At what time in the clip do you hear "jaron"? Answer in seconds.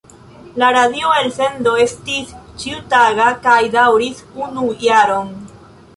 4.87-5.35